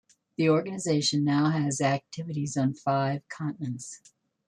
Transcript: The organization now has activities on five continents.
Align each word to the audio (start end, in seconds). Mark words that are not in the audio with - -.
The 0.35 0.49
organization 0.49 1.23
now 1.23 1.51
has 1.51 1.79
activities 1.79 2.57
on 2.57 2.73
five 2.73 3.21
continents. 3.29 4.01